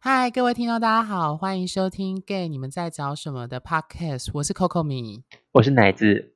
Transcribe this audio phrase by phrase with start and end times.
[0.00, 5.22] 嗨，各位听众，大家好，欢迎收听《Gay 你们在找什么》的 Podcast，我是 Coco 米，
[5.52, 6.34] 我是奶子。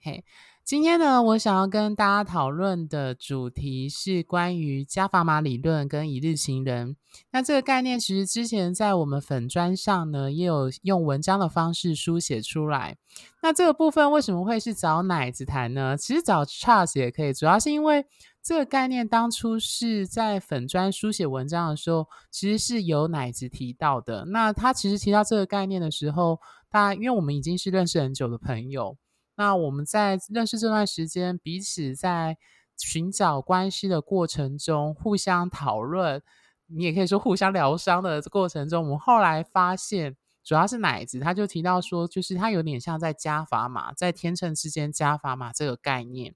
[0.00, 0.24] 嘿，
[0.70, 6.94] 今天呢，我想要跟大家讨论的主题是关于加法码理论跟一日行人。
[7.32, 12.96] 那这个概念其实之前在我们粉砖上呢，也有用文章的方式书写出来。
[13.42, 15.96] 那这个部分为什么会是找奶子谈呢？
[15.96, 18.06] 其实找 Charles 也可以，主要是因为。
[18.40, 24.24] 这个概念当初是在粉砖书写文章的时候，其实是有奶子提到的。
[24.26, 26.38] 那他其实提到这个概念的时候，
[26.70, 28.96] 大家因为我们已经是认识很久的朋友，
[29.40, 32.36] 那我们在认识这段时间，彼此在
[32.76, 36.22] 寻找关系的过程中，互相讨论，
[36.66, 46.34] 你也可以说互相疗伤的过程中，我们后来发现，主要是奶子他就提到说，就是他有点像在加砝码，在天秤之间加砝码这个概念。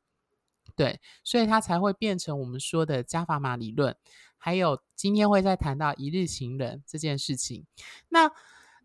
[0.74, 3.94] 对，所以它才会变成我们说的加法码理论。
[4.38, 7.66] 还有今天会再谈到一日情人这件事情。
[8.08, 8.30] 那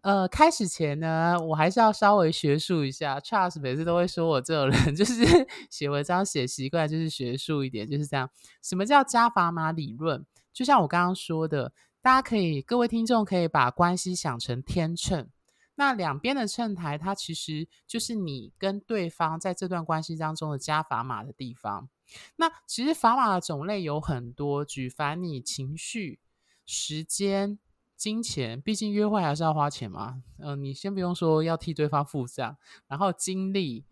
[0.02, 3.20] 呃，开始前呢，我还是要稍微学术一下。
[3.20, 5.24] Charles 每次都会说我这种人 就是
[5.70, 8.30] 写文章写习惯就是学术一点，就是这样。
[8.62, 10.26] 什么叫加砝码理论？
[10.54, 15.30] 就像我刚刚说的，大家可以各位听众可以把关系想成天秤。
[15.76, 21.88] 那两边的秤台，它其实就是你跟对方在这段关系当中的加砝码的地方。
[22.36, 26.20] 那其实砝码的种类有很多，举凡你情绪、
[26.66, 27.60] 时间、
[28.00, 30.24] 金钱，毕竟约会还是要花钱嘛。
[30.38, 32.56] 嗯，你先不用说要替对方付账，
[32.88, 33.84] 然后精力，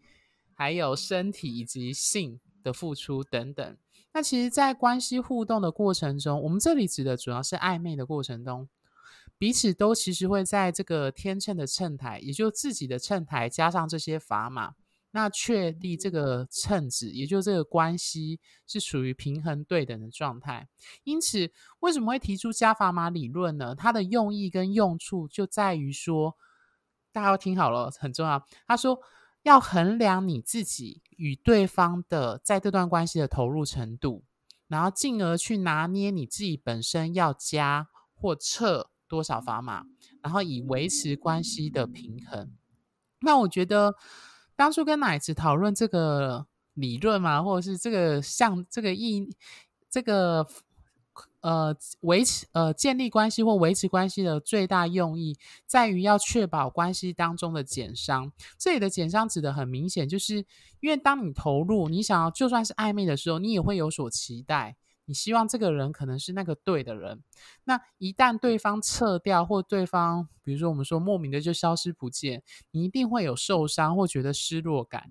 [0.54, 3.78] 还有身体以及性的付出等等。
[4.14, 8.70] 那其实，在关系互动的过程中，我们这里指的主要是暧昧的过程中。
[9.38, 14.74] 彼此都其实会在这个天秤的秤台，也就自己的秤台加上这些砝码，
[15.12, 20.68] 那确立这个秤子，也就是这个关系是属于平衡对等的状态。
[21.04, 23.74] 因此，为什么会提出加砝码理论呢？
[23.76, 26.36] 它的用意跟用处就在于说，
[27.12, 28.46] 大家要听好了，很重要。
[28.66, 29.00] 他说
[29.44, 34.24] 要衡量你自己与对方的在这段关系的投入程度，
[34.68, 38.90] 然后进而去拿捏你自己本身要加或撤。
[39.10, 39.86] 多少砝码，
[40.22, 42.52] 然后以维持关系的平衡。
[43.22, 43.96] 那我觉得
[44.58, 49.30] 当初跟奶子讨论这个理论嘛，或者是这个像这个意
[49.90, 50.46] 这个
[51.42, 58.32] 呃维持呃建立关系或维持关系的最大用意，在于要确保关系当中的减伤。
[58.58, 60.46] 这里的减伤指的很明显，就是
[60.80, 64.76] 因为当你投入，你想要就算是暧昧的时候，你也会有所期待。
[65.08, 67.24] 你希望这个人可能是那个对的人，
[67.64, 75.10] 那一旦对方撤掉，或对方比如说我们说莫名的就消失不见，你一定会有受伤或觉得失落感。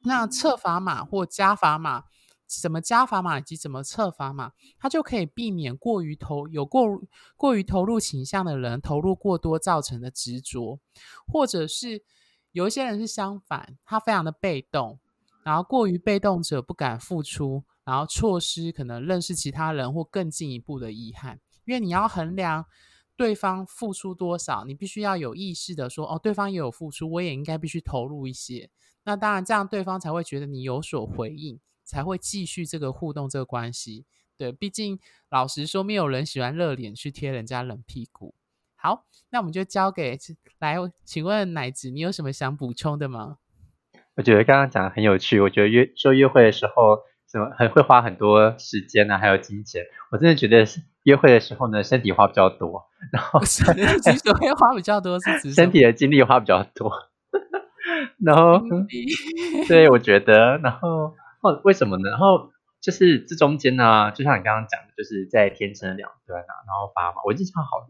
[0.00, 2.02] 那测砝码或加砝码，
[2.46, 7.00] 怎么加砝码以及怎么测砝码，它就可以避免过于投有过
[7.36, 10.80] 过于投入倾向的人投入过多造成的执着，
[11.28, 12.02] 或者是
[12.50, 14.98] 有一些人是相反，他非常的被动，
[15.44, 17.62] 然后过于被动者不敢付出。
[17.86, 22.66] 然后错失可能认识其他人或更进一步的遗憾，因为你要衡量
[23.16, 28.68] 对方付出多少，你必须要有意识的说，哦，对方也有付出，我也应该必须投入一些。
[29.04, 34.04] 那当然，这样对方才会觉得你有所回应，才会继续这个互动这个关系。
[34.36, 34.98] 对，毕竟
[35.30, 38.34] 老实说，没有人喜欢热脸去贴人家冷屁股。
[38.74, 40.18] 好，那我们就交给
[40.58, 43.38] 来，请问奶子，你有什么想补充的吗？
[44.16, 46.98] 我觉得刚刚讲的很有趣，我觉得约说约会的时候。
[47.30, 49.18] 什么很会花很多时间呢？
[49.18, 49.82] 还有金钱，
[50.12, 53.82] 我真的觉得是约会的时候呢，身体花比较多，然后身体
[54.32, 56.92] 会花比较多，是身体的精力花比较多，
[58.24, 58.62] 然后
[59.66, 62.10] 对，我觉得，然后哦，为什么呢？
[62.10, 62.50] 然后
[62.80, 67.88] 就是这中间呢，就像你刚刚讲的，就是在天秤的两端啊，然后发嘛，我印象好，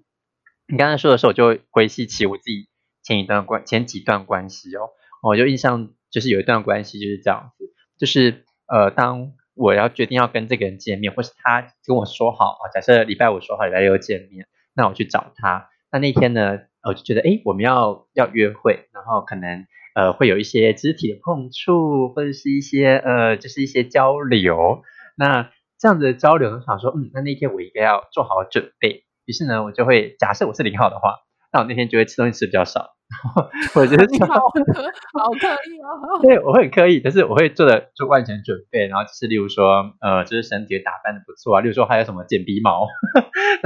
[0.67, 2.69] 你刚才说的时候，我就回忆起我自己
[3.03, 4.89] 前一段关前几段关系哦，
[5.23, 7.67] 我就印象就是有一段关系就是这样子，
[7.99, 8.47] 就是。
[8.69, 15.69] 呃，当我要决定要跟这个人见面，或是他跟我说好啊，假设礼拜五说好礼拜六见面，那我去找他。
[15.91, 24.83] 那那天呢，我就觉得，哎，我们要要约会，然后可能呃会有一些肢体的碰触，或者是一些呃就是一些交流。
[25.17, 29.05] 那这样子的交流，我想说，嗯，那那天我应该要做好准备。
[29.27, 31.15] 于是呢，我就会假设我是零号的话，
[31.53, 32.96] 那我那天就会吃东西吃比较少。
[33.75, 36.19] 我觉得好好刻意哦。
[36.23, 42.87] 对，我会很刻意，但是我会做的就万全准备，然后就是例如说，呃，就是身体打扮的不错啊，例如说还有什么剪鼻毛，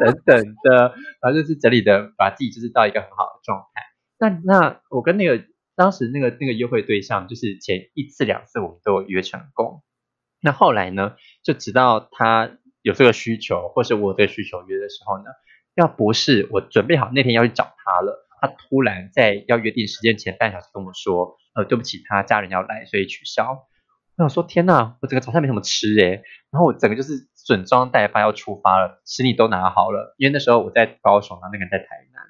[0.00, 3.82] 等等的，然后就是整理的把自己就是到一个很好的状态。
[4.18, 5.44] 那那我跟那个
[5.76, 9.82] 当时那个那个约会对象，就是前一次两次我们都有约成功。
[10.42, 11.14] 那后来呢，
[11.44, 12.50] 就直到他
[12.82, 15.24] 有这个需求，或是我这个需求约的时候呢，
[15.74, 23.66] 要不是我准备好那天要去找他了，他突然在要约定时间前半小时跟我说，呃，对不起，他家人要来，所以取消。
[24.18, 31.84] 我想说，天呐，我整个早上没什么吃诶，然后我整个就是整装待发要出发了，行李都拿好了，因为那时候我在高雄，然后那个人在台
[32.14, 32.22] 南，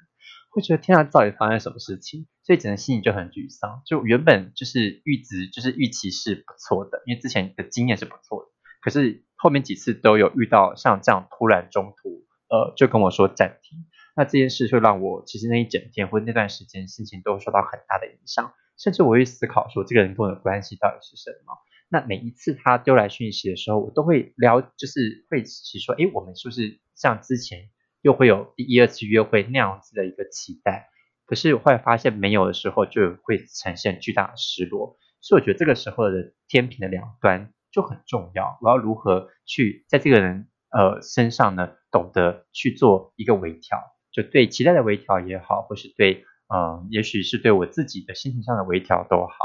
[0.49, 2.27] 会觉得天啊，到底发生什么事情？
[2.43, 3.81] 所以整个心里就很沮丧。
[3.85, 8.49] 就原本就是预值，就是预期是不错的，因为之前的经验是不错的，
[8.81, 13.85] 可是后面几次都有遇到像这样突然中途，呃，就跟我说暂停，
[14.17, 21.53] 那这件事就让我其实那一整天或那段时间心情都受到很大的影响，甚至我会思考说，这个人跟我的关系到底是什么？
[21.87, 27.69] 那每一次他丢来讯息的时候，我都会聊，就是会起说，哎，我们是不是像之前
[28.01, 30.89] 又会有第一二次约会那样子的一个期待？
[31.27, 34.97] 可是我后来发现没有的时候，就会呈现巨大的失落。
[35.21, 38.57] 所以我觉得这个时候的天平的两端就很重要。
[38.61, 43.79] 我要如何去在这个人呃身上呢，懂得去做一个微调，
[44.17, 49.35] 就对期待的微调也好，或是对嗯，也许是对我自己的心情上的微调都好，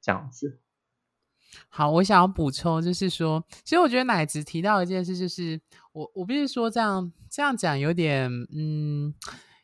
[0.00, 0.62] 这样子。
[1.68, 5.60] 好，我想要补充，就是说，其实我觉得奶子提到一件事，就是
[5.92, 9.14] 我我必须说这样这样讲有点，嗯，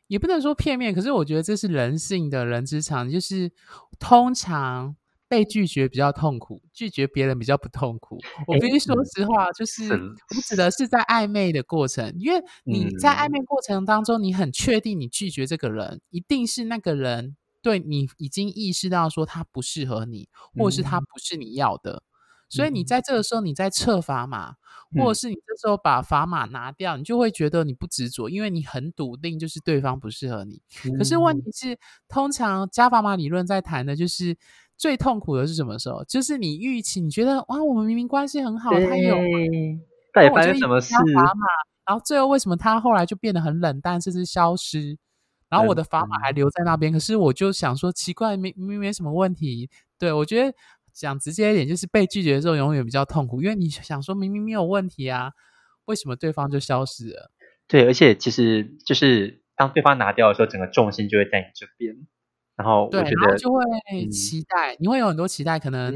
[0.06, 3.50] 也不能说片面，可是我觉得这是人性的人之常，就是
[3.98, 4.94] 通常
[5.32, 8.19] 被拒绝比较痛苦，拒绝别人比较不痛苦。
[8.46, 17.34] 我必须说实话，就是我指的是在暧昧的过程，因为你在暧昧过程当中，你很确定你拒绝这个人，一定是那个人。
[17.62, 22.02] 对你已经意识到说他不适合你，或者是他不是你要的，
[22.50, 24.56] 所以你在这个时候你在测砝码，
[24.99, 30.61] 或者是你这时候把砝码拿掉，你就会觉得你不执着，因为你很笃定就是对方不适合你。
[30.99, 34.37] 可是问题是，通常加砝码理论在谈的就是
[34.82, 36.02] 最痛苦的是什么时候？
[36.06, 39.14] 就是你预期你觉得哇，我们明明关系很好，他有，
[40.12, 40.93] 到底发生什么事？
[41.87, 44.99] 然后最后为什么他后来就变得很冷淡，甚至消失？
[45.49, 49.70] 然后我的砝码还留在那边，可是我就想说，奇怪，没没没什么问题。
[50.00, 50.52] 对我觉得
[50.93, 55.31] 讲直接一点，就是被拒绝的时候永远比较痛苦，因为你想说明明没有问题啊，
[55.84, 57.31] 为什么对方就消失了？
[57.69, 61.94] 对，而且其实就是当对方拿掉的时候，整个重心就会在你这边，
[62.62, 65.92] 然后对，然后就会期待，你会有很多期待，可能。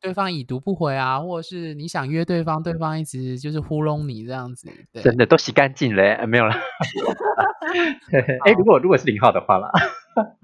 [0.00, 6.54] 对方已读不回啊，或者是你想约对方，对方一直就是糊弄你这样子，对真的都洗干净了，没有了。
[8.46, 9.72] 哎，如果如果是零号的话啦，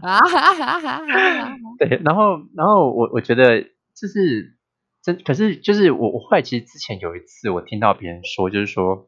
[0.02, 0.18] 啊，
[1.78, 3.62] 对，然后然后我我觉得
[3.94, 4.56] 就是
[5.04, 9.06] 真，可是就是我我后来其实之前有一次我听到别人说，就是说，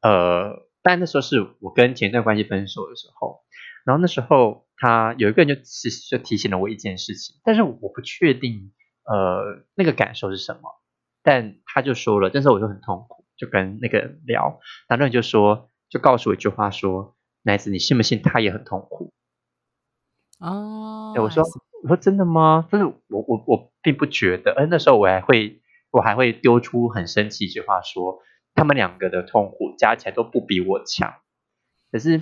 [0.00, 3.40] 呃，但那时候是我跟前一段关系分手的时候，
[3.84, 8.72] 然后那时候他有一个人就其实就提醒了我一件事情，但是我不确定。
[9.04, 10.80] 呃，那个感受是什么？
[11.24, 19.12] 但他就说了，但是我就很痛苦，就跟那个人聊，然后就说，就告诉我一句话，说，奶子，你信不信他也很痛苦？
[20.38, 21.42] 哦，我说，
[21.82, 22.68] 我说真的吗？
[22.70, 28.20] 但是我我我并不觉得，而那时候我还会，我还会丢出很生气一句话，说，
[28.54, 31.12] 他们两个的痛苦加起来都不比我强。
[31.90, 32.20] 可是，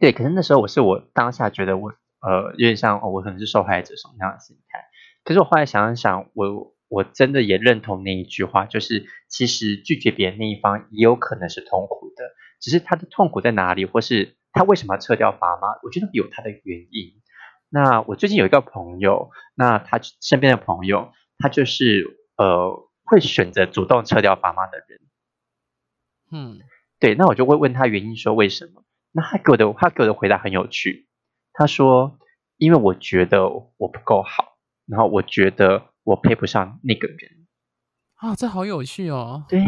[0.00, 1.90] 对，可是那时候我是我当下觉得我，
[2.20, 4.84] 呃，有点像，哦，我可能是受害者什么样的心态。
[5.24, 12.24] 可是我后来想一想，我我真的也认同那一句话，就是其实拒绝别人那一方也有可能是痛苦的，
[12.60, 15.68] 只是他的痛苦在哪里，或是他为什么要撤掉爸妈？
[15.84, 17.22] 我觉得有他的原因。
[17.68, 25.00] 那我最近有一个朋友，那他身边的朋友，他就是呃会选择主动撤掉爸妈的人。
[26.32, 26.58] 嗯，
[26.98, 28.82] 对，那我就会问他原因，说为什么？
[29.12, 31.08] 那他给我的他给我的回答很有趣，
[31.52, 32.18] 他说
[32.56, 34.50] 因为我觉得我不够好。
[34.84, 37.46] 然后我觉得我配不上那个人
[38.16, 39.46] 啊，这好有趣哦。
[39.48, 39.60] 对，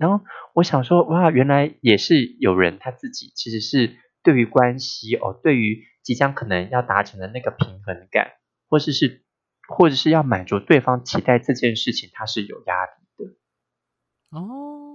[0.00, 8.32] 然后我想说，哇，原来也是有人他自己其实是对于关系哦，对于即将可能要达成的那个平衡感，
[8.68, 9.24] 或者是
[9.68, 14.38] 或者是要满足对方期待这件事情，他是有压力的。
[14.38, 14.87] 哦，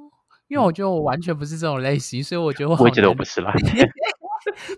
[0.54, 3.52] 因为我觉得我完全不是这种类型，所以我觉得我我也觉得我不是啦。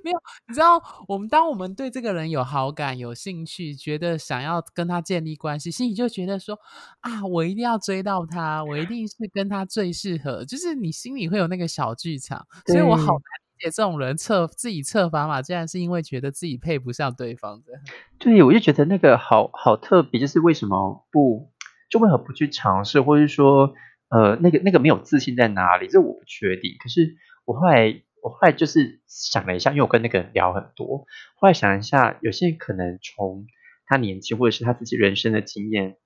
[0.05, 0.17] 没有，
[0.47, 6.57] 你知道，我们当我们对这个人有好感、有兴趣，觉得想要跟他建立关系，心里就觉得说
[7.01, 10.45] 啊，我一定要追到他，我一定是跟他最适合。
[10.45, 13.19] 就是你心里会有那个小剧场，所以我好难
[13.57, 17.73] 理解这种人测自己测砝码，竟然是因为觉得自己配不上对方的。
[18.17, 21.51] 对，我就觉得那个好好特别，就是为什么不
[21.89, 23.73] 就为何不去尝试，或者说
[24.09, 25.87] 呃，那个那个没有自信在哪里？
[25.87, 26.75] 这我不确定。
[26.79, 28.01] 可是我后来。
[28.25, 33.45] 我后来就是想了一下，因为我跟那个人聊很多，后来想一下，有些人可能从
[33.85, 35.97] 他年纪或者是他自己人生的经验，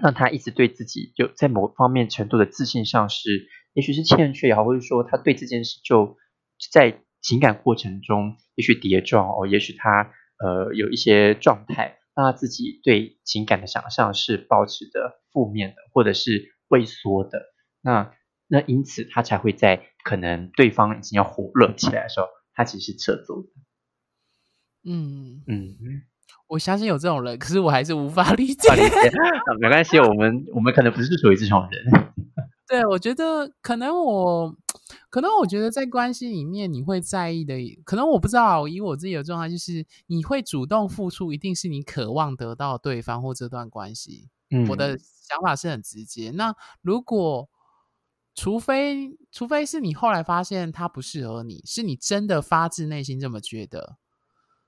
[0.00, 6.16] 让他一直对自己就在某方面程度的自信上是，也许是欠缺也好，或者说他对这件事就
[6.70, 17.42] 在情感过程中，也许跌撞哦，也许他呃有一些状态，让他自己对情感的想象是保持的负面的，或者是畏缩的。
[17.80, 18.12] 那
[18.46, 23.48] 那因此他才会在可能对方已经要火热起来的时候，他其实是撤走的。
[24.84, 25.76] 嗯嗯，
[26.46, 28.68] 我相信有这种人，可是我还是无法理解。
[29.60, 32.14] 没关系，我们我们可能不是属于这种人。
[32.68, 34.54] 对，我觉得可能我，
[35.08, 38.68] 可能我觉得在关系里面你会在意的，可能我不知道。
[38.68, 44.28] 以我自己的状态，就是你会主动付出，一定是你渴望得到对方或这段关系。
[44.50, 44.98] 嗯，我的
[45.28, 46.30] 想法是很直接。
[46.30, 47.48] 那如果
[48.34, 53.98] 除非除非是你后来发现他不适合你，是你真的发自内心这么觉得，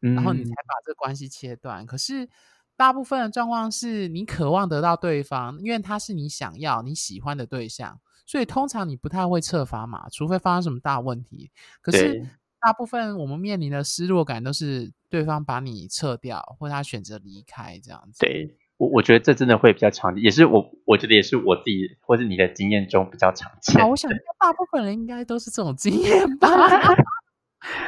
[0.00, 1.86] 然后你才把这关系切断。
[1.86, 2.28] 可是。
[2.76, 11.50] 大部分的状况是你渴望得到对方，因为他是你想要、你喜欢的对象，所以通常你不太会撤发嘛，除非发生什么大问题。
[11.82, 12.26] 可是
[12.58, 18.20] 大部分我们面临的失落感都是对方把你撤掉，或他选择离开这样子。
[18.20, 23.86] 对我，我觉得这真的会比较常见，也是我我觉得也是我自己或是你的经验中比较常见。
[23.86, 24.10] 我想
[24.40, 26.48] 大部分人应该都是这种经验吧。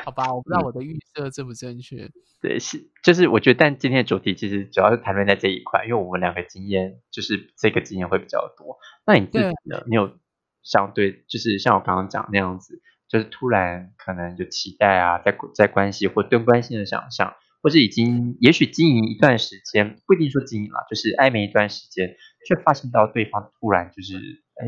[0.04, 2.10] 好吧，我不知道我的预设正不正确。
[2.42, 8.76] 对，是就是我觉得，但今天的主题其实主要是谈论在这一块，因为我们两个经验就是这个经验会比较多。
[9.06, 9.82] 那你自己呢？
[9.86, 10.18] 你有
[10.62, 22.16] 相对就是像我刚刚讲那样子，就是突然可能就期待啊，在在关系或对关系的想象，或是已经也许经营一段时间，不一定说经营了，就是暧昧一段时间，
[22.46, 24.16] 却发现到对方突然就是
[24.56, 24.66] 哎，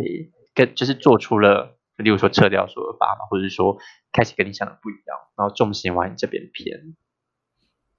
[0.54, 1.78] 跟就是做出了。
[1.96, 3.78] 例如说撤掉所有爸爸，或者是说
[4.10, 6.96] 开始跟你想的不一样，然后重心往你这边偏。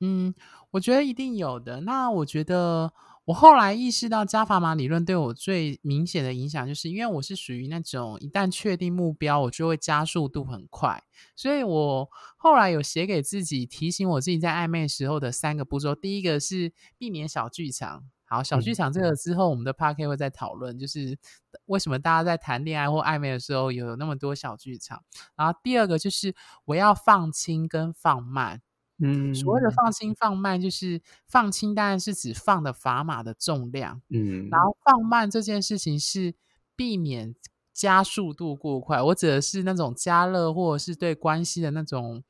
[0.02, 0.36] 嗯，
[0.72, 1.80] 我觉得一定有的。
[1.80, 2.92] 那我觉得
[3.26, 11.04] 我后来意识到加法码理论对我最明显的影响，就是因为我是属于那种一旦确定目标，我就会加速度很快。
[11.36, 15.96] 所以我后来有写给自己提醒我自己在暧昧时候的三个步骤。
[15.96, 18.04] 第一个是避免小剧场。
[18.28, 21.18] 好，小剧场这个之后，我们的 p a r k 会再讨论，就是
[21.66, 25.04] 为什么大家在谈恋爱或暧昧的时候有那么多小剧场。
[25.36, 28.62] 然后第二个就是我要放轻跟放慢。
[29.00, 34.02] 嗯，所谓的放轻放慢，就是放轻当然是指放的砝码的重量。
[34.10, 36.34] 嗯，然后放慢这件事情是
[36.76, 37.36] 避免
[37.74, 39.02] 加速度过快。
[39.02, 42.24] 我指的是那种加热或者是对关系的那种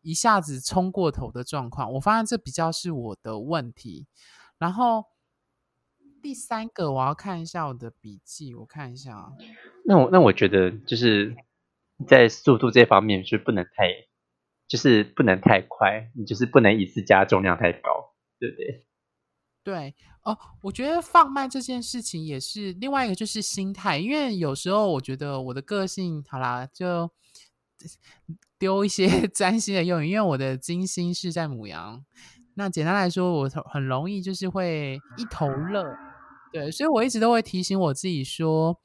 [0.00, 1.92] 一下子冲过头的状况。
[1.94, 4.06] 我发现这比较是我的问题。
[4.58, 5.06] 然后。
[6.22, 9.32] 第三个，我要看一下我的笔记，我看一下啊。
[9.84, 11.34] 那我那我觉得就是
[12.06, 13.88] 在速度这方面是不能太，
[14.72, 18.86] 就是不能太快，你就是不能一次加重量太高，对不对？
[19.62, 27.10] 对哦，我觉得放慢这件事情也是另外一个，就是心态，因为有时候我觉得我的个性，好啦，就
[28.58, 32.02] 丢一些 占星的用语，因为我的金星是在母羊，
[32.54, 35.84] 那简单来说，我很容易就是会一头热。
[36.50, 38.80] 对，所以我一直都会提醒我自己说，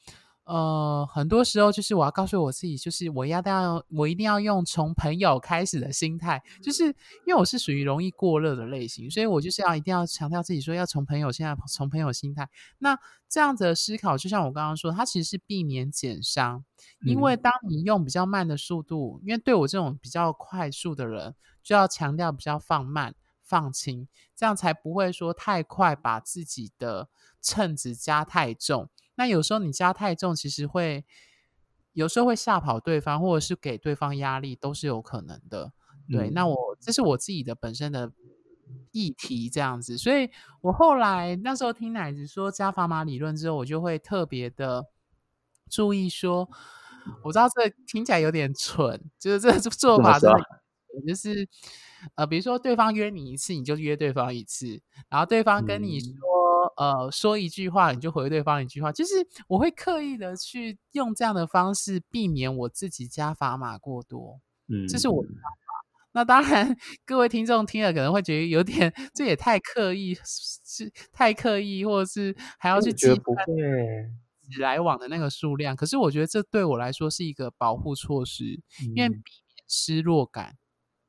[0.48, 6.94] 呃，很多时候就是我要告诉我自己，就是我要要我一定要用从朋友开始的心态，就是因
[7.28, 12.50] 为我是属于容易过热的类型，所以我就是要一定要强调自己说要从朋友现在从朋友心态。
[12.78, 16.64] 那这样子的思考，就像我刚刚说，它其实是避免减伤，
[17.06, 23.14] 因为当你用比较慢的速度，因为对我这种比较快速的人，就要强调比较放慢。
[23.44, 27.08] 放轻，这样才不会说太快把自己的
[27.42, 28.90] 秤子加太重。
[29.18, 31.04] 那有时候你加太重，其实会
[31.92, 35.74] 有时候会吓跑对方，或者是给对方压力，都是有可能的。
[36.10, 38.12] 对，那我这是我自己的本身的
[38.92, 39.98] 议题，这样子。
[39.98, 40.30] 所以
[40.62, 44.86] 我后来那时候听奶子说加砝码理论之后，我就会特别的
[45.70, 46.50] 注意说，
[47.24, 50.40] 我知道这听起来有点蠢，就是这做法真的
[51.06, 51.50] 就是。
[52.14, 56.12] 呃，比如说对方约你一次，你就约对方一次，然后对方跟你说，
[56.78, 59.14] 呃，说一句话，你就回对方一句话，就是
[59.48, 64.40] 我会刻意的去用这样的方式，避免我自己加砝码过多。
[64.70, 65.48] 嗯，这是我的方法。
[66.14, 73.24] 那当然，各位听众听了可能会觉得有点，这也太刻意，是太刻意，或者是还要去计算
[74.60, 75.76] 来往的那个数量。
[75.76, 78.46] 可是我觉得这对我来说是一个保护措施，
[78.96, 79.24] 因为避免
[79.68, 80.56] 失落感。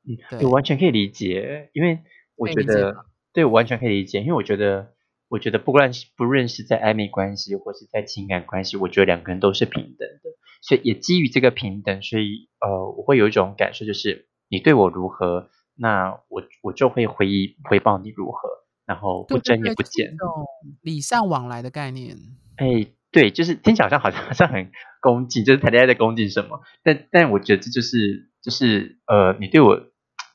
[0.04, 2.00] 嗯，我完全可以理解，因为
[2.36, 4.94] 我觉得，对我完全可以理解，因为我觉得，
[5.28, 10.30] 我觉得不管是不论是在暧昧关系或是在情感关系，我觉得两个人都是平等的，
[10.62, 17.26] 所以也基于这个平等，所以呃，我会有一种感受，就是你对我如何，那我我就会回
[17.64, 18.48] 回报你如何，
[18.86, 20.44] 然后不争也不减，这种
[20.82, 22.16] 礼尚往来的概念。
[22.56, 24.70] 哎，对，就是听起来好像好像 好像很
[25.00, 28.26] 恭敬，就是谈恋爱在恭敬什么，但但我觉得这就是。
[28.40, 29.76] 就是呃，你对我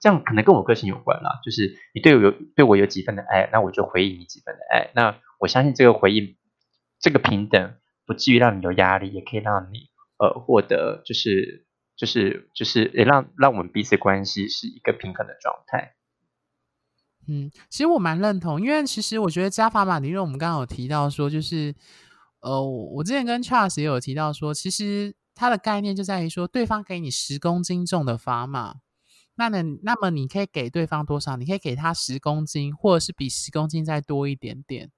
[0.04, 4.92] 这样可能跟我个性有关啦，就是你对我有对我有几分的爱，那我就回应你几分的爱。
[4.94, 6.36] 那我相信这个回应，
[7.00, 15.94] 这个平等不至于让你有压力，也可以让你呃获得就是就是就是也让让我们彼此关系是一个平衡的状态。
[17.30, 21.74] 嗯，其实我蛮认同，因为其实我觉得加法码理论，我们刚刚有提到说，就是
[22.42, 28.76] 呃，我之前跟 Charles 也有提到说，其实它的概念就在于说，对方给你十公斤重的砝码，
[29.36, 31.36] 那呢，那么你可以给对方多少？
[31.38, 34.92] 你可以给他十公斤，或者是比十公斤再多一点点。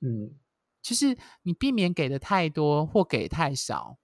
[0.00, 0.34] 嗯，
[0.82, 3.98] 就是你避免给的太多或给太少，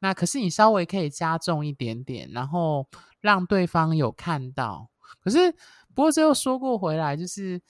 [0.00, 2.86] 那可是你稍微可以加重一点点，然后
[3.20, 5.54] 让对方有看到，可是。
[5.94, 7.60] 不过，最后说过回来，就是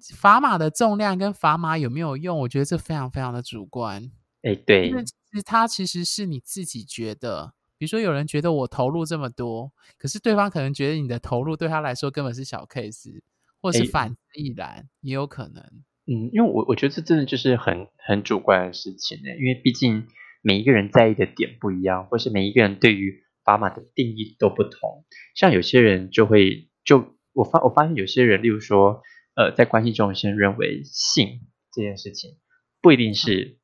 [0.00, 4.10] 砝码的重量跟砝码有没有用，我觉得这非常非常的主观。
[4.40, 13.22] 哎，对，因为其实它其实是你自己觉得，比如说有人觉得我投入这么多，可是对方可能觉得你的投入对他来说根本是小 case，
[13.60, 15.62] 或是反之亦然，也有可能。
[16.06, 20.06] 嗯，因为我我觉得这真的就是很很主观的事情呢，因为毕竟
[20.42, 25.04] 每一个人在意的点不一样，或是每一个人对于砝码的定义都不同。
[25.34, 27.14] 像有些人就会就。
[27.36, 29.02] 我发我发现有些人，例如说，
[29.34, 31.40] 呃，在关系中先认为性
[31.72, 32.36] 这件事情
[32.80, 33.58] 不一定是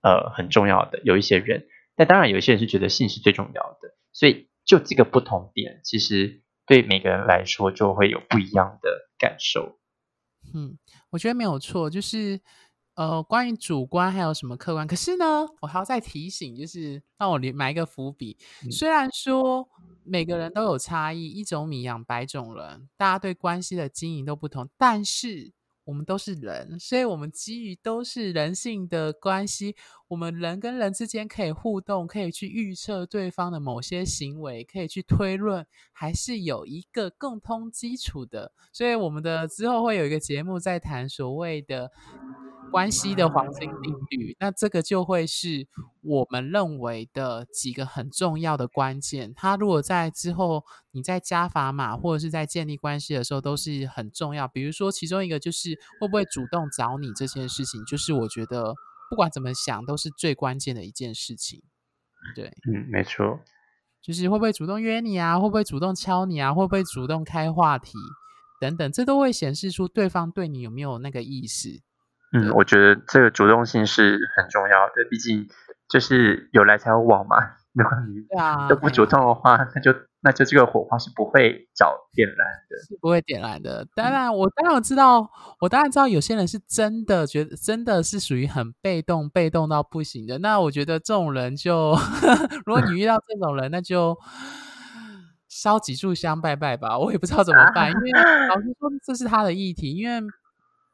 [0.00, 1.66] 呃很重要的，有一些人，
[2.00, 9.78] 但当然有些人是觉得性是最重要的，所以就这个不同点，其实对每个人来说就会有不一样的感受。
[10.54, 10.78] 嗯，
[11.10, 12.40] 我觉得没有错，就是。
[12.96, 14.86] 呃，关于主观还有什么客观？
[14.86, 18.36] 可是呢，我还要再提醒，就是让我埋一个伏笔。
[18.70, 19.66] 虽然说
[20.04, 25.50] 每个人都有差异，一种米养百种人，大家对关系的经营都不同，但是
[25.90, 29.74] 我们都是人，所以我们基于都是人性的关系，
[30.06, 38.52] 我们人跟人之间可以互动，可以去预测对方的某些行为，可以去推论，还是有一个共通基础的。
[38.72, 41.90] 所以我们的之后会有一个节目在谈所谓的。
[42.70, 45.66] 关系的黄金定律，那这个就会是
[46.02, 49.34] 我们认为的几个很重要的关键。
[49.34, 54.46] 它如果在之后你在加砝码或者是在建立关系的时候，都是很重要。
[54.48, 58.74] 比如说，其中一个就是会不会主动找你这件事情，就是我觉得
[59.10, 61.62] 不管怎么想都是最关键的一件事情。
[62.34, 63.40] 对，嗯，没错，
[64.02, 67.92] 就是会不会主动约你啊，会不会主动敲你啊，会不会主动开话题
[68.60, 71.80] 等等，这都会显示出对方对你有没有那个意思。
[72.32, 75.48] 嗯，我觉得这个主动性是很重要的，毕竟
[75.88, 77.36] 就是有来才有往嘛。
[77.72, 78.26] 如果你
[78.68, 82.38] 都不主动的话，那就那就这个火花是不会找点燃
[82.68, 83.86] 的，是不会点燃的。
[83.94, 90.38] 当然，我当然知道，我当然知道有些人是真的觉得真的是属于很被动，被动到不行的。
[90.38, 91.96] 那我觉得这种人就，
[92.66, 94.18] 如果你遇到这种人，那就
[95.48, 96.98] 烧几炷香拜拜吧。
[96.98, 98.10] 我也不知道怎么办，因为
[98.48, 100.20] 老实说，这是他的议题，因为。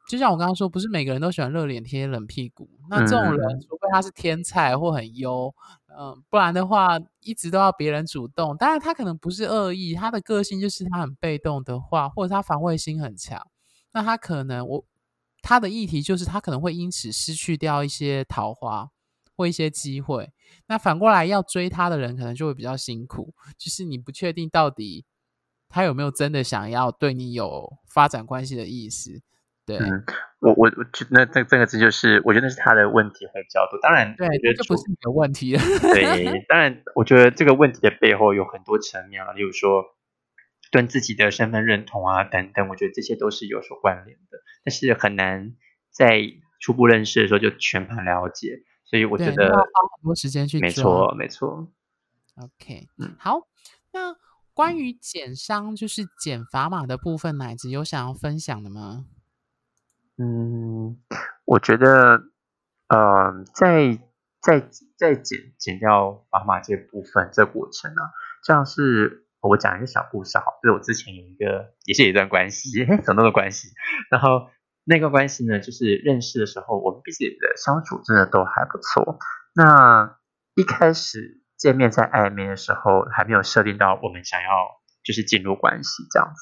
[0.08, 2.68] 就像我刚刚说，不是每个人都喜欢热脸贴冷屁股。
[2.88, 5.52] 那这种人，除非他是天才或很优，
[5.98, 8.56] 嗯，不然的话，一直都要别人主动。
[8.56, 13.44] 当然，他可能不是恶意，他的个性就是他很被动的话，或者他防卫心很强。
[13.92, 14.84] 那他可能，我
[15.42, 18.90] 他的议题就是他可能会因此失去掉一些桃花
[19.36, 20.32] 或一些机会。
[20.66, 23.34] 那反过来要追他的人，可能就会比较辛苦。
[23.58, 25.04] 就是你不确定到底
[25.68, 29.20] 他有没有真的想要对你有发展关系的意思。
[29.66, 30.04] 对，嗯，
[30.38, 33.76] 我我我觉那这这个字就是，我觉得是他的问题会比较多。
[33.82, 35.56] 当然，对，这不是你的问题。
[35.92, 39.82] 对，当然，我觉得这个问题的背后有很多层面啊，例如说
[40.70, 44.38] 跟自己的身份认同啊等等，我觉得这些都是有所关联的。
[44.64, 45.56] 但是很难
[45.90, 46.22] 在
[46.60, 49.62] 初步认识的时候就全盘了解，所以我觉得要花
[49.96, 50.60] 很多时间去。
[50.60, 51.68] 没错，没错。
[52.36, 53.40] OK，嗯，好，
[53.92, 54.14] 那
[54.54, 59.06] 关于减伤，就是减砝码的部分，奶子有想要分享的吗？
[60.18, 60.96] 嗯，
[61.44, 62.22] 我觉得，
[62.88, 63.98] 呃，在
[64.40, 68.10] 在在减减掉砝码这部分这过程啊，
[68.46, 73.68] 像是我讲一个小故事好，就是我之前有一个也是一段关系，很多的关系，
[74.10, 74.48] 然后
[74.84, 79.18] 那个关系呢，就是认识的时候，我们彼此的相处真的都还不错。
[79.54, 80.16] 那
[80.54, 84.75] 一开始见面在暧昧的时候，还没有设定到我们想要
[85.06, 86.40] 就是进入关系这样子。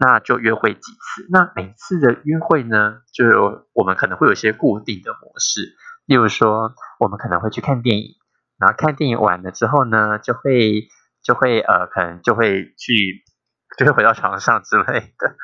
[0.00, 8.16] 那就约会几次，那每次的约会呢，就有我们可能会有一些固定的模式，例如说，我们可能会去看电影，
[8.58, 10.88] 然后看电影完了之后呢，就会
[11.22, 13.22] 就会呃，可能就会去，
[13.78, 15.36] 就会回到床上之类的。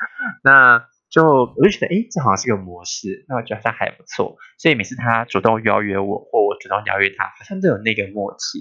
[0.43, 4.35] 那就我就觉得，哎，这好像是个模式，那我觉得好像还不错。
[4.57, 8.59] 所以每次他主动邀约我，或我主动邀约他，好像都有那个默契。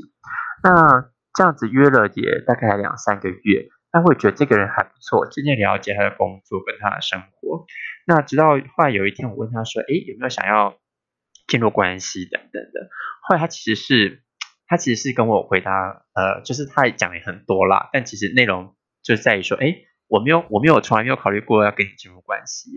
[0.62, 7.64] 那这样子约了也大概两三个月，他会觉得这个人还不错，渐渐了解他的工作跟他的生活。
[8.06, 10.78] 那直到后来有一天，我问他说：“哎，有没有想要
[11.48, 12.90] 进入关系等等的？”
[13.26, 14.22] 后来他其实是，
[14.66, 19.74] 他其实是跟我回答，呃，就是他也讲了很多啦，但其实内容就是在于说：“哎，
[20.09, 22.70] 我没有，我没有从来没有考虑过要跟你进入关系。”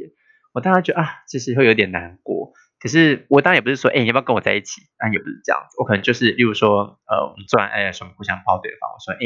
[0.53, 2.53] 我当然觉得啊，其实会有点难过。
[2.79, 4.81] 可是我当然也不是说，哎，你要不要跟我在一起？
[4.97, 5.75] 但也不是这样子。
[5.77, 8.89] 我可能就是，例如说，呃，我们做完爱的时候互相抱对方。
[8.89, 9.19] 我说，哎，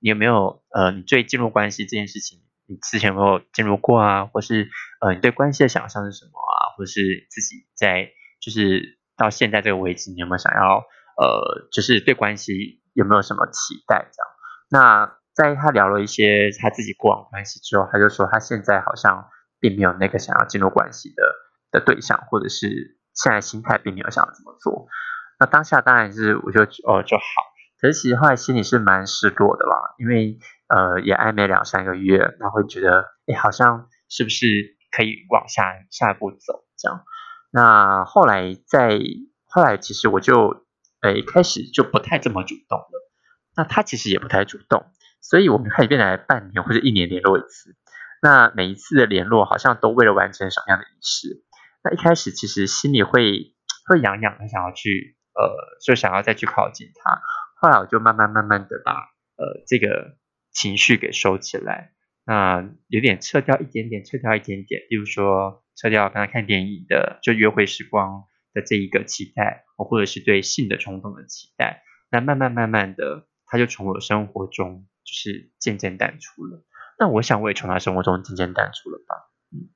[0.00, 4.26] 你有没有，呃，你对进入关系这件事情，你之前有没有进入过啊？
[4.26, 4.68] 或是，
[5.00, 6.76] 呃，你对关系的想象是什么啊？
[6.76, 10.84] 或是自己在，就是到现在这个位置，你有没有想要，
[11.16, 14.08] 呃，就是对关系有没有什么期待？
[14.12, 14.28] 这样。
[14.70, 19.28] 那在他聊了一些他自己过往关系之后，他就说他现在好像
[19.60, 22.96] 并没有那个想要进入关系的的对象，或者是。
[23.16, 24.88] 现在心态并没有想要这么做，
[25.40, 27.22] 那当下当然是我就哦就好，
[27.80, 37.04] 可是其实后来心里是蛮失落的啦，因为呃也暧昧两三个月，然后会觉得哎好像是不是可以往下下一步走这样，
[37.50, 38.98] 那后来在
[39.48, 40.66] 后来其实我就
[41.02, 43.10] 诶开始就不太这么主动了，
[43.56, 44.86] 那他其实也不太主动，
[45.20, 47.76] 所以我们开始变来半年或者一年联络一次，
[48.22, 51.44] 那每一次的联络好像都为了完成什么样的仪式。
[51.84, 53.54] 那一开始其实心里会
[53.86, 57.20] 会痒痒的，想要去呃，就想要再去靠近他。
[57.58, 58.92] 后来我就慢慢慢慢的把
[59.36, 60.16] 呃这个
[60.52, 61.92] 情绪给收起来，
[62.24, 64.82] 那有点撤掉一点点，撤掉一点点。
[64.90, 71.82] 例如说撤掉刚才看电影的就约会时光的这一个期待，或者是对性的冲动的期待。
[72.10, 76.64] 那慢慢慢慢的，他就从我生活中就是渐渐淡出了。
[76.98, 79.16] 那我想我也从他生活中渐渐淡出了吧。
[79.52, 79.68] 嗯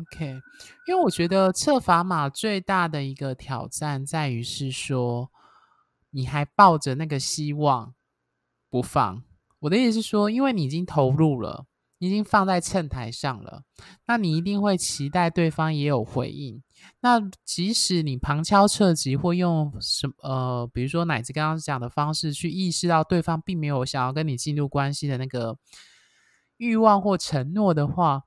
[0.00, 0.40] OK，
[0.86, 5.30] 因为我觉得测砝码最大的一个挑战在于是说，
[6.16, 7.94] 你还抱着那个希望
[8.70, 9.22] 不放。
[9.60, 11.66] 我的意思是说，因为你已经投入了，
[11.98, 13.62] 你已经放在秤台上了，
[14.06, 16.62] 那你一定会期待对方也有回应。
[17.00, 25.58] 那即使你旁敲侧击或用什么呃，比如说奶子刚刚讲的方式去意识到对方并没有想要跟你进入关系的那个
[26.56, 28.22] 欲望或承诺的话。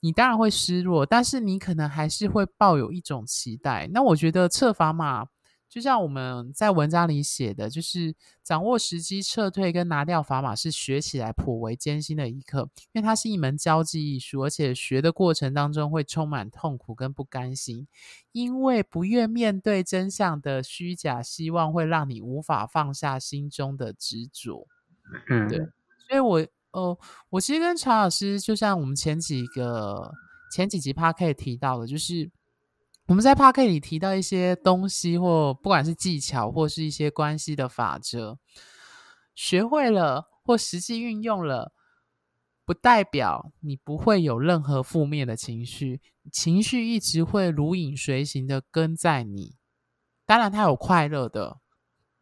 [0.00, 3.88] 你当然会失落，但是你可能还是会抱有一种期待。
[3.90, 5.26] 那我觉得测砝码，
[5.74, 17.88] 就像我们在文章里写的，就是掌握时机撤退跟拿掉砝码是学起来颇为艰辛的一课，因为它是一门交际艺术，而且学的过程当中会充满痛苦跟不甘心，
[18.30, 24.68] 因为不愿面对真相的虚假希望会让你无法放下心中的执着。
[25.28, 25.58] 嗯，对，
[26.06, 26.46] 所以我。
[26.74, 26.98] 哦，
[27.30, 30.10] 我其实跟曹老师，就像我们前几个
[30.52, 32.28] 前几集 p a r k 提到的，就是
[33.06, 38.38] 我们在 p a r k 里提到一些东西，或不管是技巧，或是一些关系的法则，
[39.34, 41.72] 学会了或实际运用了，
[42.64, 46.00] 不代表你不会有任何负面的情绪，
[46.32, 49.56] 情绪一直会如影随形的跟在你。
[50.24, 51.58] 当然，它有快乐的，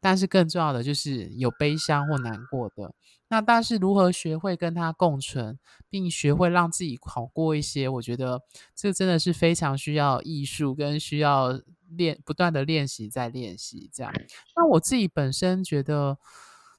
[0.00, 2.92] 但是更重要的就是有悲伤或难过的。
[3.32, 7.88] 那但是如何学会跟它共存，并学会让自己好过一些？
[7.88, 8.42] 我觉得
[8.76, 14.12] 这真的是非常需要艺术跟需要练，不断的练习再练习这样。
[14.54, 16.18] 那我自己本身觉得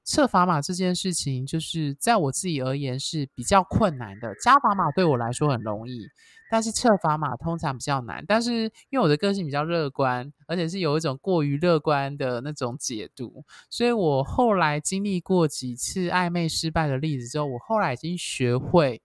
[0.04, 4.36] 测砝码这件事情，就是在我自己而言是比较困难的。
[4.36, 6.08] 加砝码对我来说很容易。
[6.52, 19.02] 但是测砝码通常比较难，但是因为我的个性比较乐观，而且是有一种过于乐观的那种解读，所以我后来经历过几次暧昧失败的例子之后，我后来已经学会，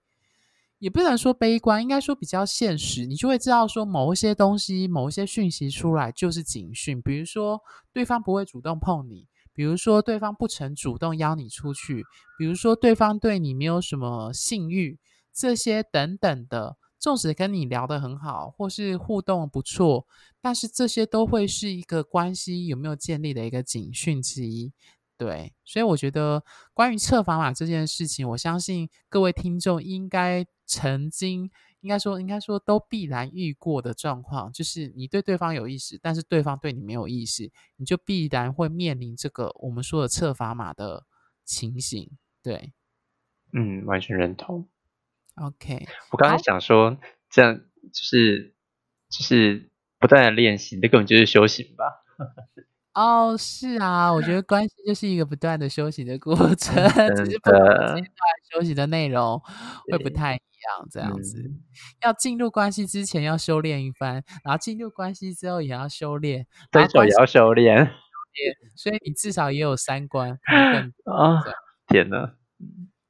[0.77, 7.59] 也不能说悲观，应该说比较现实，你就会知道说某一些东西、某一些讯息出来就是警讯，比如说
[7.91, 9.25] 对方不会主动碰你，
[9.59, 12.05] 比如说对方不曾主动邀你出去，
[12.37, 14.97] 比如说对方对你没有什么性欲，
[15.33, 16.77] 这些等等的。
[16.97, 20.07] 纵使跟你聊得很好，或是互动不错，
[20.39, 24.71] 但是这些都会是一个关系有没有建立的一个警讯之一。
[25.17, 26.41] 对，所以我觉得
[26.73, 41.05] 关于测砝码这件事情，我相信各位听众应该曾经，应该说应该说都必然遇过的状况，就是你对对方有意识，但是对方对你没有意识，你就必然会面临这个我们说的测砝码的
[41.45, 42.11] 情形。
[42.41, 42.73] 对，
[43.53, 44.67] 嗯，完全认同。
[45.35, 46.97] OK，我刚才想说，
[47.29, 48.53] 这样就是
[49.09, 52.03] 就是不断的练习，那根本就是修行吧。
[52.93, 56.75] 哦，是啊，我觉得关系就是一个不断的修行的过程，
[57.15, 58.03] 只是不同阶段
[58.51, 59.41] 修行的内容
[59.91, 60.87] 会不太一样。
[60.91, 61.41] 这样子，
[62.01, 67.89] 要进入关系之前要修炼一番，然后进入关系之后也要修炼，分手也要修炼。
[68.75, 70.31] 所以你至少也有三观
[71.05, 71.43] 啊！
[71.87, 72.35] 天哪，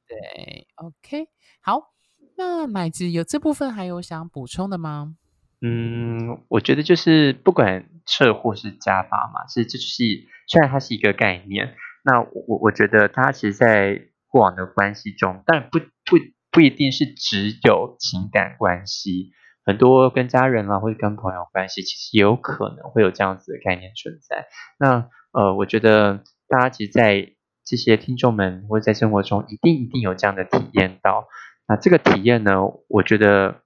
[0.08, 1.28] 对，OK，
[1.62, 1.94] 好，
[2.38, 5.16] 那奶子有这部分还有想补充的吗？
[5.62, 10.04] 嗯，我觉得就是不管撤或是加法嘛，其实这就是
[10.48, 16.18] 虽然它是一个概念，那我我觉得它其实，在过往的关系中，但不不
[16.52, 19.32] 不一定是只有情感关系，
[19.66, 24.48] 很多跟家人啊或者跟朋友关系，其实也有可能会有这样子的概念存在。
[24.80, 27.34] 那呃，我觉得大家其实，在
[27.66, 31.28] 这些听众们或者在生活中，一定一定有这样的体验到。
[31.68, 33.62] 那这个体验呢，我觉得。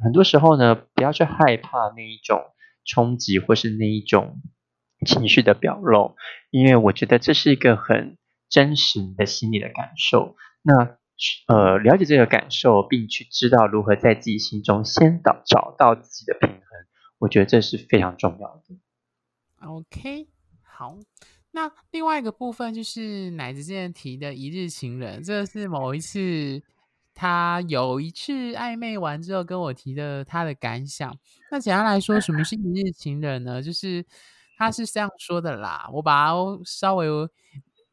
[0.00, 2.40] 很多时候呢，不要去害怕那一种
[2.84, 4.40] 冲击或是那一种
[5.04, 6.14] 情绪的表露，
[6.52, 8.16] 因为我觉得这是一个很
[8.52, 10.36] 真实你的心理的感受。
[10.62, 10.98] 那
[11.48, 16.60] 呃，了解这个感受，并去知道如何在自己心中先找找到自己的平衡，
[17.18, 18.76] 我觉得这是非常重要的。
[19.66, 20.28] OK，
[20.62, 20.98] 好，
[21.52, 26.62] 那另外一个部分就是奶子之前提的一日情人，这是某一次。
[27.14, 31.14] 他有一次暧昧完之后跟我提的他的感想。
[31.50, 33.60] 那简单来说，什么是一日情人呢？
[33.60, 34.02] 就是
[34.56, 36.34] 他是这样说的啦，我把它
[36.64, 37.06] 稍微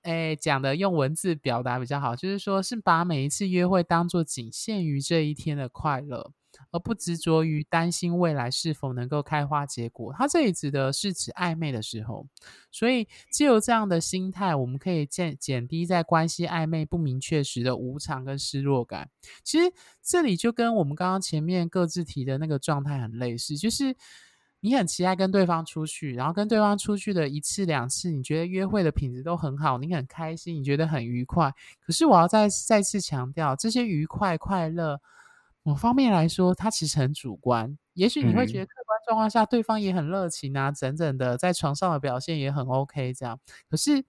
[0.04, 6.32] 诶讲的用文字表达比较好，就是说是把每一次约会当做仅限于这一天的快乐。
[6.72, 12.28] 而不执着于担心未来是否能够开花结果，他这里指的是指暧昧的时候。
[12.70, 19.10] 所以，借由这样的心态，我们可以减减低在关系暧昧不明确时的无常跟失落感。
[19.44, 19.72] 其实，
[20.04, 23.96] 这里就跟我们刚刚前面各自提的那个状态很类似，就是
[24.62, 31.54] 你很期待跟对方出去，然后跟对方出去的一次两次，你觉得约会的品质都很好，你很开心，你觉得很愉快。
[31.80, 35.00] 可是，我要再再次强调，这些愉快快乐。
[35.63, 37.78] 某方面来说，它其实很主观。
[37.93, 43.39] 也许你会觉得客观状况下，对方也很热情啊，整整的在床上的表现也很 OK，这样。
[43.69, 44.04] 可是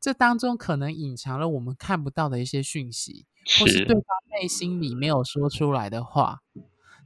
[0.00, 3.26] 这当中可能隐藏了我们看不到的一些讯息，
[3.60, 6.40] 或是对方内心里没有说出来的话，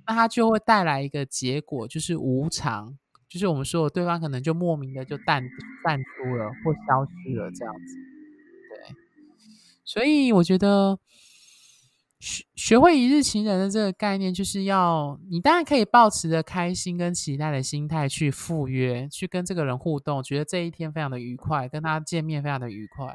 [0.07, 2.97] 那它就会带来一个结果，就是无常，
[3.29, 5.43] 就是我们说对方可能就莫名的就淡
[5.85, 7.97] 淡出了或消失了这样子。
[8.69, 8.97] 对，
[9.85, 10.99] 所以我觉得。
[12.19, 23.15] 学学会一日情人的这个概念，就是要你当然可以保持着开心跟期待的心态去赴约，去跟这个人互动，觉得这一天非常的愉快，跟他见面非常的愉快。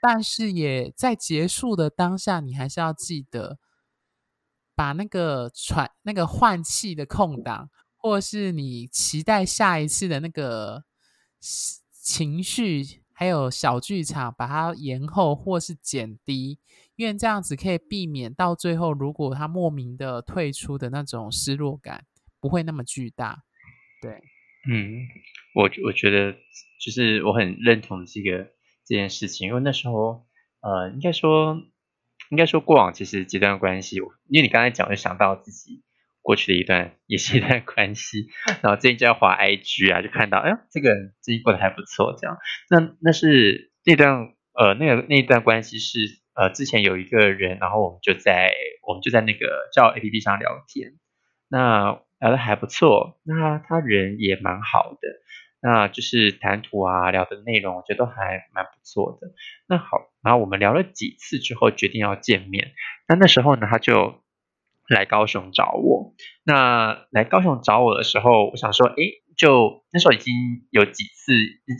[0.00, 3.58] 但是也在结束的当下，你还是要记得
[4.78, 10.84] 把那个喘、那个换气的空档，或是你期待下一次的那个
[11.90, 16.60] 情绪，还有小剧场，把它延后或是减低。
[16.94, 22.04] 因为这样子可以避免到最后，如果他莫名的退出的那种失落感
[22.40, 23.42] 不会那么巨大。
[24.00, 24.12] 对，
[24.70, 25.08] 嗯，
[25.56, 26.36] 我我觉得
[26.80, 28.44] 就是我很认同这个
[28.86, 30.24] 这件事情，因为那时候
[30.60, 31.56] 呃，应该说
[32.30, 33.96] 应该说过往其实几段关系，
[34.28, 35.82] 因为你刚才讲，就想到自己
[36.22, 38.28] 过去的一段也是一段关系，
[38.62, 42.38] 然后最近就要滑 IG 啊，就看到哎，这个人最近过得还不错，这样，
[42.70, 46.18] 那那是那段呃那个那一段关系是。
[46.38, 48.52] 呃，之前有一个人，然后我们就在
[48.86, 50.92] 我们就在那个叫 A P P 上聊天，
[51.48, 55.08] 那聊的还不错，那他人也蛮好的，
[55.60, 59.28] 那就是谈吐啊，聊的内容我觉得都还蛮不错的。
[59.68, 62.72] 那好，然后我们聊了几次之后，决定要见面。
[63.06, 64.22] 那那时候呢，他就
[64.88, 66.14] 来高雄找我。
[66.44, 68.94] 那来高雄找我的时候，我想说，哎，
[69.36, 70.34] 就那时候已经
[70.70, 71.32] 有几次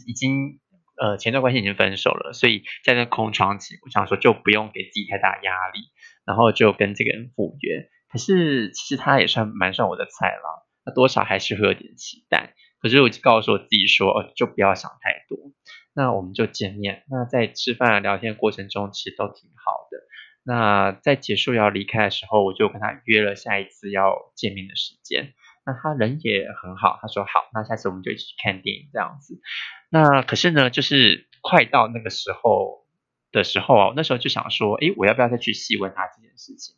[0.06, 0.60] 已经。
[1.00, 5.78] 呃，前段关系已经分手了，所以在那空窗期，我想说就不用给自己太大压力，
[6.26, 7.88] 然后就跟这个人赴约。
[8.10, 12.54] 可是其实他也算蛮算我的菜了，多少还是会有点期待。
[12.80, 15.38] 可是我就告诉我自己说，哦，就不要想太多。
[15.94, 17.02] 那我们就见面。
[17.10, 19.98] 那在吃饭聊天过程中，其实都挺好的。
[20.44, 25.34] 那在结束要离开的时候，我就跟他约了下一次要见面的时间。
[25.66, 29.40] 那他人也很好，他说好，那下次我们就一起去看电影这样子。
[29.90, 32.86] 那可是呢，就是快到那个时候
[33.32, 36.76] 的时候啊，那时候就想说，诶，我要不要再去细问他这件事情？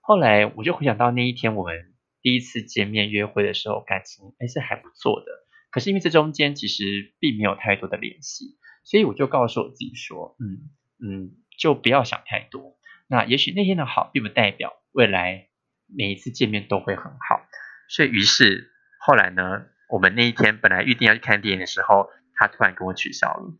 [0.00, 1.91] 后来我就回想到那一天我们
[2.22, 5.26] 第一次见面约会的时候，感情还是还不错的。
[5.70, 10.70] 可是因为这中间其实并没有太多的联系，所以我就告诉我自己说，嗯
[11.02, 12.76] 嗯，就不要想太多。
[13.08, 15.48] 那也许那天的好，并不代表未来
[15.86, 17.44] 每一次见面都会很好。
[17.88, 23.54] 所以，于是后来呢，我们那一天本来预定要去看电影的时候，他突然跟我取消了。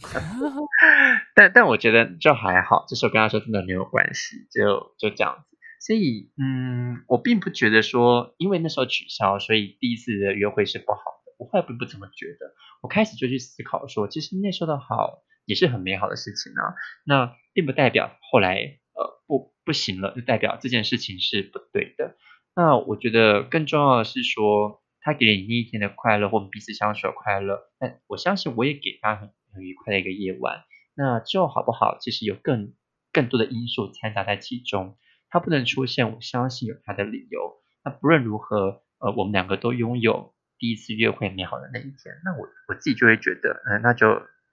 [1.34, 5.56] 但但我觉得就还好，就是我跟他说真的没有关系，就就这样子。
[5.80, 11.34] 所以，嗯，我并不觉得说因为那时候取消，所以第一次的约会是不好的。
[11.38, 16.74] 我后来并不怎么觉得，我开始就去思考说，其实那时候的好也是很美好的事情啊。
[17.06, 22.14] 那并不代表后来呃不不行了，就代表这件事情是不对的。
[22.54, 27.58] 那我觉得更重要的是说，他给了你那一天的快乐，或彼此相处的快乐。
[27.78, 30.62] 但我相信我也给他很很愉快的一个夜晚。
[30.94, 32.74] 那之后好不好，其实有更
[33.14, 34.98] 更多的因素掺杂在其中。
[35.30, 37.62] 它不能出现，我相信有他的理由。
[37.84, 44.06] 那不论如何，呃，我们两个都拥有第一次约会美好的那一天，那我我自己就会觉得，嗯，那就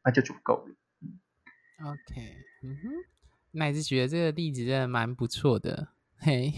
[0.05, 0.75] 那就足够了。
[1.83, 2.89] OK，嗯哼，
[3.51, 5.89] 那也是觉得这个例子真的蛮不错的。
[6.19, 6.51] 嘿，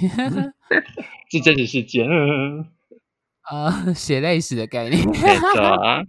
[1.30, 2.08] 是真实事件，
[3.50, 5.06] 呃，血泪史的概念。
[5.06, 6.06] 没错。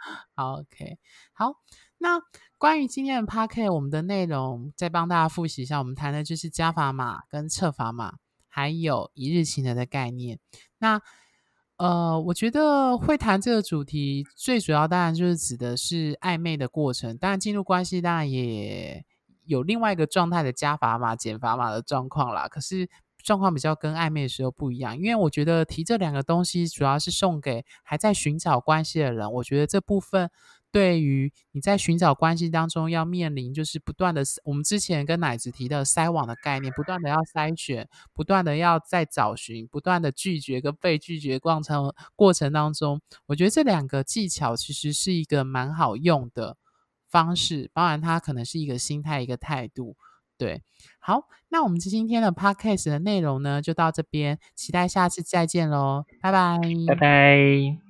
[0.34, 0.98] 好，OK，
[1.32, 1.54] 好，
[1.98, 2.20] 那。
[2.60, 5.78] 关于今天的 p a r k 我们的内容再帮大家复习一下。
[5.78, 10.38] 我们谈的就是加法码跟测法码，还有一日情人的概念。
[10.76, 11.00] 那
[11.78, 17.16] 呃，我觉得会谈这个主题，最主要当然就是指的是暧昧的过程。
[17.16, 19.06] 当然，进入关系当然也
[19.46, 22.46] 有另外一个状态的加法码、减法码的状况啦。
[22.46, 22.90] 可是
[23.22, 29.32] 状况比较跟暧昧的时候不一样，因为我觉得提这两个东西，主要是送给还在寻找关系的人。
[29.32, 30.30] 我觉得这部分。
[30.72, 46.56] 对于你在寻找关系当中要面临，就是不断的，我们之前跟奶子提的筛网的概念，不断的要筛选，不断的要再找寻，不断的拒绝跟被拒绝过程过程当中，我觉得这两个技巧其实是一个蛮好用的
[47.08, 49.96] 方式，当然它可能是一个心态一个态度。
[50.40, 50.62] 对，
[51.00, 57.89] 好，那我们今天的 podcast 的内容呢就到这边，期待下次再见喽，拜拜，拜拜。